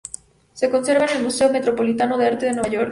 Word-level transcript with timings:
Se 0.55 0.71
conserva 0.71 1.05
en 1.05 1.17
el 1.17 1.21
Museo 1.25 1.51
Metropolitano 1.51 2.17
de 2.17 2.25
Arte 2.25 2.47
de 2.47 2.53
Nueva 2.53 2.69
York. 2.69 2.79